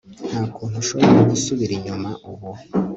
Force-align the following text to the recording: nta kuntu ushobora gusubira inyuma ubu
nta 0.29 0.43
kuntu 0.55 0.75
ushobora 0.83 1.19
gusubira 1.31 1.71
inyuma 1.75 2.09
ubu 2.29 2.49